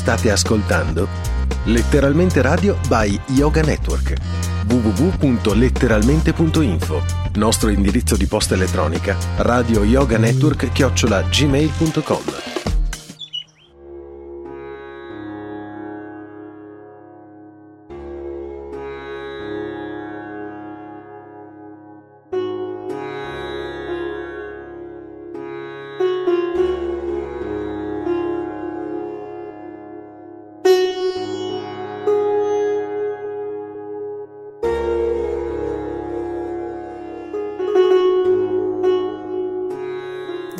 State 0.00 0.30
ascoltando 0.30 1.06
Letteralmente 1.64 2.40
Radio 2.40 2.78
by 2.88 3.20
Yoga 3.34 3.60
Network. 3.60 4.14
www.letteralmente.info 4.66 7.02
Nostro 7.34 7.68
indirizzo 7.68 8.16
di 8.16 8.24
posta 8.24 8.54
elettronica 8.54 9.14
radio 9.36 9.84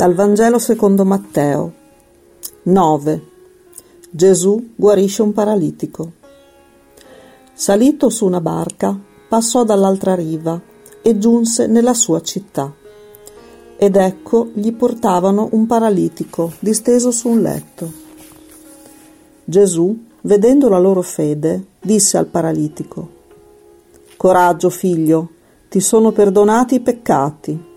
Dal 0.01 0.15
Vangelo 0.15 0.59
secondo 0.59 1.05
Matteo 1.05 1.75
9. 2.63 3.23
Gesù 4.11 4.71
guarisce 4.75 5.21
un 5.21 5.35
paralitico. 5.35 6.13
Salito 7.53 8.09
su 8.09 8.25
una 8.25 8.41
barca, 8.41 8.99
passò 9.29 9.63
dall'altra 9.63 10.15
riva 10.15 10.59
e 11.03 11.19
giunse 11.19 11.67
nella 11.67 11.93
sua 11.93 12.23
città. 12.23 12.73
Ed 13.77 13.95
ecco 13.95 14.49
gli 14.55 14.73
portavano 14.73 15.51
un 15.53 15.67
paralitico 15.67 16.55
disteso 16.61 17.11
su 17.11 17.29
un 17.29 17.43
letto. 17.43 17.93
Gesù, 19.45 19.95
vedendo 20.23 20.71
la 20.71 20.79
loro 20.79 21.03
fede, 21.03 21.67
disse 21.79 22.17
al 22.17 22.29
paralitico, 22.29 23.11
Coraggio, 24.17 24.71
figlio, 24.71 25.29
ti 25.69 25.81
sono 25.81 26.11
perdonati 26.11 26.77
i 26.77 26.81
peccati. 26.81 27.69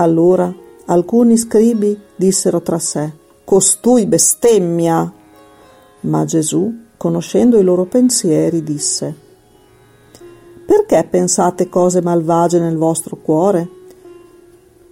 Allora 0.00 0.52
alcuni 0.86 1.36
scribi 1.36 1.98
dissero 2.14 2.62
tra 2.62 2.78
sé, 2.78 3.12
Costui 3.44 4.06
bestemmia. 4.06 5.12
Ma 6.00 6.24
Gesù, 6.24 6.72
conoscendo 6.96 7.58
i 7.58 7.64
loro 7.64 7.84
pensieri, 7.86 8.62
disse, 8.62 9.14
Perché 10.64 11.04
pensate 11.10 11.68
cose 11.68 12.00
malvagie 12.00 12.60
nel 12.60 12.76
vostro 12.76 13.16
cuore? 13.16 13.68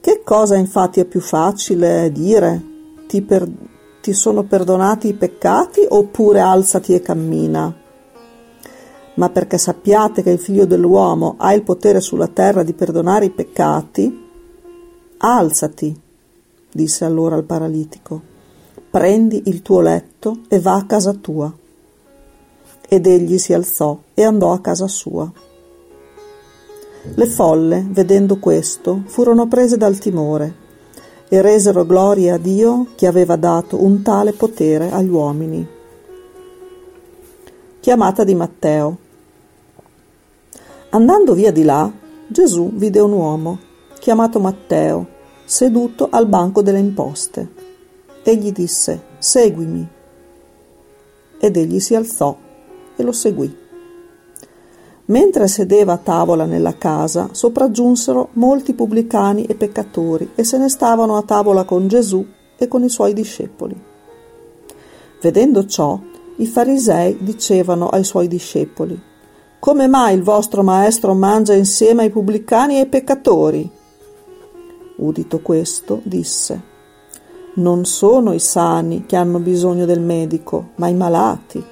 Che 0.01 0.23
cosa 0.25 0.57
infatti 0.57 0.99
è 0.99 1.05
più 1.05 1.21
facile 1.21 2.11
dire? 2.11 2.63
Ti, 3.07 3.23
per- 3.23 3.49
ti 4.01 4.13
sono 4.13 4.43
perdonati 4.43 5.09
i 5.09 5.15
peccati 5.15 5.87
oppure 5.89 6.41
alzati 6.41 6.95
e 6.95 7.01
cammina? 7.01 7.73
Ma 9.15 9.31
perché 9.31 9.57
sappiate 9.57 10.23
che 10.25 10.31
il 10.31 10.41
figlio 10.41 10.67
dell'uomo 10.67 11.37
ha 11.39 11.55
il 11.55 11.63
potere 11.63 12.01
sulla 12.01 12.27
terra 12.27 12.65
di 12.65 12.73
perdonare 12.73 13.27
i 13.27 13.31
peccati, 13.31 14.25
Alzati, 15.19 15.99
disse 16.71 17.05
allora 17.07 17.37
al 17.37 17.45
paralitico, 17.45 18.21
prendi 18.91 19.45
il 19.47 19.63
tuo 19.63 19.81
letto 19.81 20.41
e 20.49 20.61
va 20.61 20.75
a 20.75 20.85
casa 20.85 21.15
tua. 21.15 21.51
Ed 22.87 23.07
egli 23.07 23.39
si 23.39 23.55
alzò 23.55 23.99
e 24.13 24.23
andò 24.23 24.53
a 24.53 24.61
casa 24.61 24.87
sua. 24.87 25.31
Le 27.15 27.27
folle, 27.27 27.87
vedendo 27.89 28.39
questo, 28.39 29.03
furono 29.07 29.49
prese 29.49 29.79
dal 29.79 29.97
timore 29.97 30.65
e 31.29 31.41
resero 31.41 31.87
gloria 31.87 32.35
a 32.35 32.39
Dio 32.39 32.89
che 32.95 33.07
aveva 33.07 33.37
dato 33.37 33.83
un 33.83 34.03
tale 34.03 34.33
potere 34.33 34.91
agli 34.91 35.09
uomini. 35.09 35.67
Chiamata 37.81 38.23
di 38.23 38.35
Matteo. 38.35 38.99
Andando 40.91 41.33
via 41.33 41.51
di 41.51 41.63
là, 41.63 41.91
Gesù 42.29 42.71
vide 42.75 43.01
un 43.01 43.13
uomo 43.13 43.66
chiamato 43.99 44.39
Matteo, 44.39 45.07
seduto 45.45 46.09
al 46.11 46.27
banco 46.27 46.63
delle 46.63 46.79
imposte. 46.79 47.49
Egli 48.23 48.53
disse, 48.53 49.03
Seguimi. 49.19 49.89
Ed 51.39 51.57
egli 51.57 51.81
si 51.81 51.95
alzò 51.95 52.37
e 52.97 53.03
lo 53.03 53.13
seguì. 53.13 53.65
Mentre 55.07 55.47
sedeva 55.47 55.93
a 55.93 55.99
tavola 55.99 56.47
nella 56.47 56.77
casa, 56.77 57.29
sopraggiunsero 57.31 58.31
molti 58.33 58.75
pubblicani 58.75 59.45
e 59.45 59.55
peccatori 59.55 60.33
e 60.35 60.43
se 60.43 60.59
ne 60.59 60.69
stavano 60.69 61.17
a 61.17 61.23
tavola 61.23 61.65
con 61.65 61.87
Gesù 61.87 62.27
e 62.57 62.67
con 62.67 62.83
i 62.83 62.89
suoi 62.89 63.13
discepoli. 63.13 63.81
Vedendo 65.21 65.67
ciò, 65.67 65.99
i 66.37 66.47
farisei 66.47 67.19
dicevano 67.21 67.89
ai 67.89 68.05
suoi 68.05 68.27
discepoli, 68.27 69.01
Come 69.59 69.87
mai 69.87 70.15
il 70.15 70.23
vostro 70.23 70.63
maestro 70.63 71.15
mangia 71.15 71.55
insieme 71.55 72.03
ai 72.03 72.11
pubblicani 72.11 72.77
e 72.77 72.81
ai 72.81 72.87
peccatori? 72.87 73.71
Udito 74.97 75.41
questo, 75.41 76.01
disse, 76.05 76.61
Non 77.57 77.85
sono 77.85 78.33
i 78.33 78.39
sani 78.39 79.05
che 79.07 79.17
hanno 79.17 79.39
bisogno 79.39 79.85
del 79.85 80.01
medico, 80.01 80.71
ma 80.77 80.89
i 80.89 80.95
malati. 80.95 81.63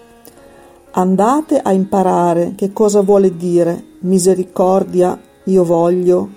Andate 0.93 1.59
a 1.59 1.73
imparare 1.73 2.53
che 2.55 2.73
cosa 2.73 3.01
vuole 3.01 3.37
dire 3.37 3.93
misericordia 4.01 5.19
io 5.45 5.65
voglio 5.65 6.29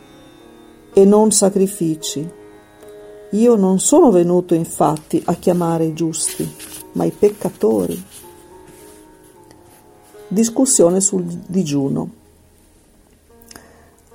e 0.93 1.05
non 1.05 1.31
sacrifici. 1.31 2.27
Io 3.31 3.55
non 3.55 3.79
sono 3.79 4.09
venuto 4.09 4.53
infatti 4.53 5.21
a 5.25 5.33
chiamare 5.35 5.85
i 5.85 5.93
giusti, 5.93 6.49
ma 6.93 7.03
i 7.03 7.11
peccatori. 7.11 8.01
Discussione 10.29 11.01
sul 11.01 11.23
digiuno. 11.23 12.09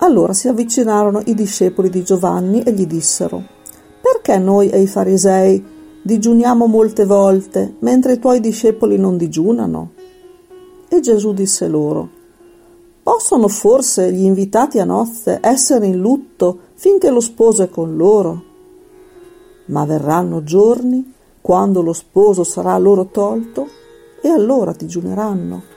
Allora 0.02 0.32
si 0.32 0.48
avvicinarono 0.48 1.22
i 1.26 1.34
discepoli 1.34 1.88
di 1.88 2.02
Giovanni 2.02 2.62
e 2.62 2.72
gli 2.72 2.86
dissero, 2.88 3.40
perché 4.00 4.36
noi 4.36 4.68
e 4.68 4.80
i 4.80 4.88
farisei 4.88 5.64
digiuniamo 6.02 6.66
molte 6.66 7.04
volte, 7.04 7.76
mentre 7.78 8.14
i 8.14 8.18
tuoi 8.18 8.40
discepoli 8.40 8.98
non 8.98 9.16
digiunano? 9.16 9.92
E 10.88 10.98
Gesù 10.98 11.32
disse 11.32 11.68
loro, 11.68 12.08
possono 13.00 13.46
forse 13.46 14.12
gli 14.12 14.24
invitati 14.24 14.80
a 14.80 14.84
nozze 14.84 15.38
essere 15.40 15.86
in 15.86 15.98
lutto 15.98 16.58
finché 16.74 17.08
lo 17.08 17.20
sposo 17.20 17.62
è 17.62 17.70
con 17.70 17.96
loro? 17.96 18.42
Ma 19.66 19.84
verranno 19.84 20.42
giorni 20.42 21.14
quando 21.40 21.80
lo 21.80 21.92
sposo 21.92 22.42
sarà 22.42 22.76
loro 22.76 23.06
tolto 23.06 23.69
e 24.20 24.28
allora 24.28 24.72
digiuneranno. 24.76 25.71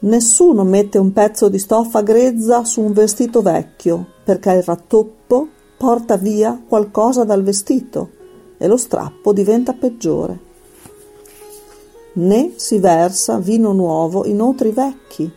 Nessuno 0.00 0.62
mette 0.62 0.96
un 0.98 1.12
pezzo 1.12 1.48
di 1.48 1.58
stoffa 1.58 2.02
grezza 2.02 2.64
su 2.64 2.82
un 2.82 2.92
vestito 2.92 3.42
vecchio, 3.42 4.06
perché 4.22 4.52
il 4.52 4.62
rattoppo 4.62 5.48
porta 5.76 6.16
via 6.16 6.62
qualcosa 6.68 7.24
dal 7.24 7.42
vestito 7.42 8.10
e 8.58 8.68
lo 8.68 8.76
strappo 8.76 9.32
diventa 9.32 9.72
peggiore. 9.72 10.46
Né 12.12 12.52
si 12.54 12.78
versa 12.78 13.38
vino 13.38 13.72
nuovo 13.72 14.24
in 14.24 14.40
otri 14.40 14.70
vecchi, 14.70 15.28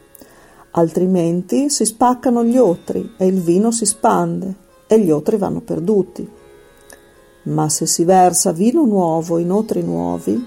altrimenti 0.72 1.72
si 1.72 1.84
spaccano 1.84 2.44
gli 2.44 2.58
otri 2.58 3.14
e 3.18 3.26
il 3.26 3.42
vino 3.42 3.72
si 3.72 3.88
spande 3.88 4.56
e 4.86 5.00
gli 5.00 5.10
otri 5.10 5.38
vanno 5.38 5.62
perduti. 5.62 6.30
Ma 7.44 7.68
se 7.68 7.88
si 7.88 8.04
versa 8.04 8.52
vino 8.52 8.86
nuovo 8.86 9.40
in 9.40 9.52
otri 9.52 9.82
nuovi, 9.82 10.40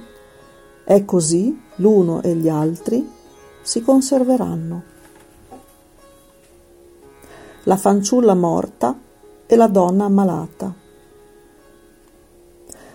è 0.84 1.04
così 1.04 1.60
l'uno 1.76 2.22
e 2.22 2.36
gli 2.36 2.48
altri 2.48 3.22
si 3.64 3.80
conserveranno. 3.80 4.82
La 7.62 7.76
fanciulla 7.78 8.34
morta 8.34 8.96
e 9.46 9.56
la 9.56 9.68
donna 9.68 10.04
ammalata. 10.04 10.72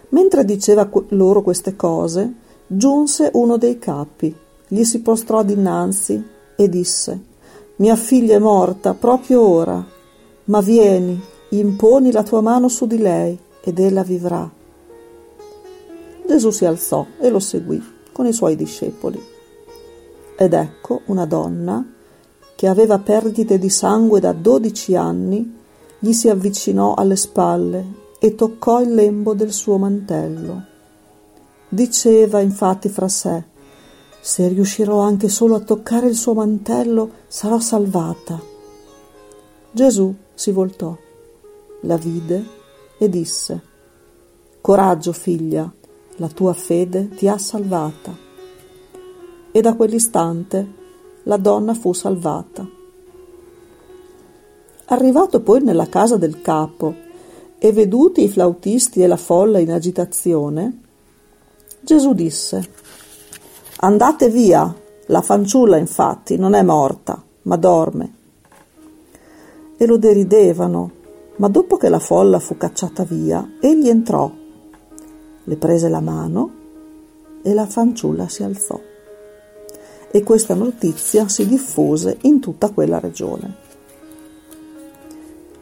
Mentre 0.09 0.45
diceva 0.45 0.87
loro 1.09 1.41
queste 1.41 1.75
cose, 1.75 2.33
giunse 2.67 3.31
uno 3.33 3.57
dei 3.57 3.79
capi, 3.79 4.33
gli 4.67 4.83
si 4.83 5.01
prostrò 5.01 5.41
dinanzi 5.43 6.23
e 6.55 6.69
disse 6.69 7.19
Mia 7.77 7.95
figlia 7.95 8.35
è 8.35 8.39
morta 8.39 8.93
proprio 8.93 9.41
ora, 9.41 9.83
ma 10.45 10.61
vieni, 10.61 11.19
imponi 11.49 12.11
la 12.11 12.23
tua 12.23 12.41
mano 12.41 12.67
su 12.67 12.85
di 12.85 12.99
lei 12.99 13.37
ed 13.61 13.79
ella 13.79 14.03
vivrà. 14.03 14.47
Gesù 16.27 16.51
si 16.51 16.65
alzò 16.65 17.07
e 17.19 17.29
lo 17.29 17.39
seguì 17.39 17.83
con 18.11 18.27
i 18.27 18.33
suoi 18.33 18.55
discepoli. 18.55 19.37
Ed 20.41 20.53
ecco 20.53 21.01
una 21.07 21.25
donna, 21.25 21.85
che 22.55 22.67
aveva 22.69 22.97
perdite 22.97 23.59
di 23.59 23.67
sangue 23.67 24.21
da 24.21 24.31
dodici 24.31 24.95
anni, 24.95 25.57
gli 25.99 26.13
si 26.13 26.29
avvicinò 26.29 26.93
alle 26.93 27.17
spalle 27.17 27.85
e 28.19 28.35
toccò 28.35 28.79
il 28.79 28.93
lembo 28.93 29.33
del 29.33 29.51
suo 29.51 29.77
mantello. 29.77 30.63
Diceva 31.67 32.39
infatti 32.39 32.87
fra 32.87 33.09
sé, 33.09 33.43
se 34.21 34.47
riuscirò 34.47 34.99
anche 34.99 35.27
solo 35.27 35.55
a 35.55 35.59
toccare 35.59 36.07
il 36.07 36.15
suo 36.15 36.33
mantello, 36.33 37.11
sarò 37.27 37.59
salvata. 37.59 38.41
Gesù 39.71 40.15
si 40.33 40.51
voltò, 40.51 40.97
la 41.81 41.97
vide 41.97 42.45
e 42.97 43.09
disse, 43.09 43.61
Coraggio, 44.61 45.11
figlia, 45.11 45.69
la 46.15 46.27
tua 46.29 46.53
fede 46.53 47.09
ti 47.09 47.27
ha 47.27 47.37
salvata. 47.37 48.27
E 49.51 49.61
da 49.61 49.73
quell'istante 49.73 50.67
la 51.23 51.37
donna 51.37 51.73
fu 51.73 51.93
salvata. 51.93 52.67
Arrivato 54.85 55.41
poi 55.41 55.61
nella 55.61 55.87
casa 55.87 56.17
del 56.17 56.41
capo 56.41 56.95
e 57.57 57.71
veduti 57.71 58.23
i 58.23 58.29
flautisti 58.29 59.01
e 59.01 59.07
la 59.07 59.17
folla 59.17 59.59
in 59.59 59.71
agitazione, 59.71 60.79
Gesù 61.81 62.13
disse, 62.13 62.67
Andate 63.81 64.29
via, 64.29 64.73
la 65.07 65.21
fanciulla 65.21 65.77
infatti 65.77 66.37
non 66.37 66.53
è 66.53 66.61
morta, 66.63 67.21
ma 67.43 67.55
dorme. 67.55 68.13
E 69.77 69.85
lo 69.85 69.97
deridevano, 69.97 70.91
ma 71.37 71.47
dopo 71.47 71.77
che 71.77 71.89
la 71.89 71.99
folla 71.99 72.39
fu 72.39 72.57
cacciata 72.57 73.03
via, 73.03 73.57
egli 73.59 73.89
entrò 73.89 74.31
le 75.43 75.55
prese 75.55 75.89
la 75.89 76.01
mano 76.01 76.51
e 77.41 77.53
la 77.53 77.65
fanciulla 77.65 78.27
si 78.27 78.43
alzò. 78.43 78.88
E 80.11 80.23
questa 80.23 80.53
notizia 80.53 81.27
si 81.27 81.47
diffuse 81.47 82.17
in 82.21 82.39
tutta 82.39 82.69
quella 82.69 82.99
regione. 82.99 83.67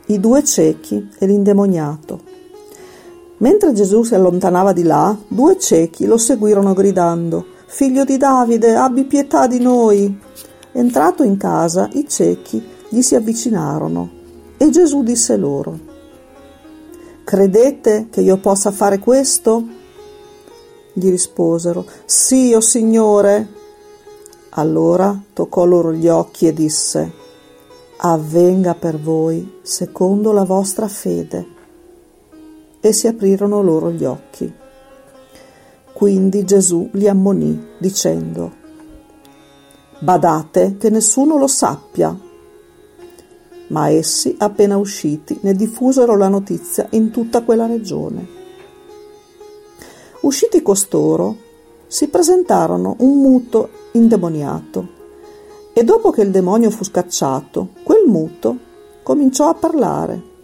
I 0.08 0.20
due 0.20 0.44
ciechi 0.44 1.10
e 1.18 1.26
l'indemoniato. 1.26 2.22
Mentre 3.40 3.74
Gesù 3.74 4.04
si 4.04 4.16
allontanava 4.16 4.72
di 4.72 4.84
là, 4.84 5.16
due 5.28 5.60
ciechi 5.60 6.06
lo 6.06 6.18
seguirono 6.18 6.74
gridando, 6.74 7.46
Figlio 7.66 8.06
di 8.06 8.16
Davide, 8.18 8.76
abbi 8.76 9.04
pietà 9.04 9.46
di 9.46 9.60
noi. 9.60 10.18
Entrato 10.72 11.24
in 11.24 11.38
casa, 11.38 11.90
i 11.94 12.08
ciechi 12.08 12.64
gli 12.90 13.02
si 13.02 13.16
avvicinarono 13.16 14.10
e 14.58 14.70
Gesù 14.70 15.04
disse 15.04 15.36
loro, 15.36 15.78
Credete 17.24 18.08
che 18.10 18.22
io 18.22 18.38
possa 18.38 18.72
fare 18.72 19.00
questo? 19.00 19.64
Gli 20.94 21.10
risposero, 21.10 21.86
Sì, 22.06 22.54
o 22.54 22.58
oh 22.58 22.62
Signore. 22.62 23.57
Allora 24.58 25.16
toccò 25.34 25.66
loro 25.66 25.94
gli 25.94 26.08
occhi 26.08 26.48
e 26.48 26.54
disse, 26.54 27.12
Avvenga 27.98 28.74
per 28.74 29.00
voi 29.00 29.60
secondo 29.62 30.32
la 30.32 30.46
vostra 30.46 30.88
fede. 30.88 31.46
E 32.80 32.92
si 32.92 33.06
aprirono 33.06 33.62
loro 33.62 33.92
gli 33.92 34.04
occhi. 34.04 34.52
Quindi 35.94 36.44
Gesù 36.44 36.90
li 36.94 37.08
ammonì, 37.08 37.76
dicendo, 37.78 38.52
Badate 40.00 40.78
che 40.78 40.90
nessuno 40.90 41.38
lo 41.38 41.48
sappia. 41.48 42.20
Ma 43.68 43.90
essi, 43.90 44.36
appena 44.40 44.78
usciti, 44.78 45.38
ne 45.42 45.54
diffusero 45.54 46.18
la 46.18 46.30
notizia 46.30 46.88
in 46.92 47.12
tutta 47.12 47.44
quella 47.44 47.68
regione. 47.68 48.28
Usciti 50.22 50.64
costoro, 50.64 51.46
si 51.86 52.08
presentarono 52.08 52.96
un 53.00 53.22
muto 53.22 53.77
indemoniato 53.98 54.96
e 55.74 55.84
dopo 55.84 56.12
che 56.12 56.22
il 56.22 56.32
demonio 56.32 56.72
fu 56.72 56.84
scacciato, 56.84 57.70
quel 57.84 58.08
muto 58.08 58.58
cominciò 59.04 59.50
a 59.50 59.54
parlare 59.54 60.36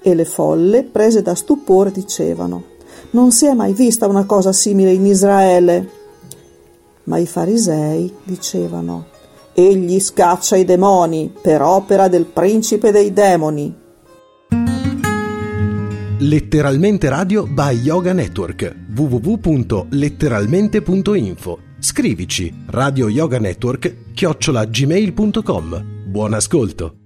e 0.00 0.14
le 0.14 0.24
folle, 0.24 0.82
prese 0.82 1.22
da 1.22 1.34
stupore, 1.34 1.92
dicevano 1.92 2.70
non 3.10 3.30
si 3.30 3.46
è 3.46 3.52
mai 3.52 3.74
vista 3.74 4.06
una 4.06 4.24
cosa 4.24 4.52
simile 4.52 4.92
in 4.92 5.06
Israele. 5.06 5.90
Ma 7.04 7.18
i 7.18 7.26
farisei 7.26 8.14
dicevano 8.22 9.06
Egli 9.54 10.00
scaccia 10.00 10.56
i 10.56 10.64
demoni 10.64 11.30
per 11.40 11.60
opera 11.60 12.08
del 12.08 12.24
principe 12.24 12.90
dei 12.90 13.12
demoni. 13.12 13.80
Letteralmente 16.18 17.08
Radio 17.08 17.46
by 17.46 17.74
Yoga 17.74 18.12
Network 18.12 18.74
www.letteralmente.info 18.96 21.71
Scrivici 21.82 22.54
Radio 22.66 23.08
Yoga 23.08 23.40
Network 23.40 24.12
chiocciolagmail.com 24.14 25.84
Buon 26.06 26.34
ascolto! 26.34 27.01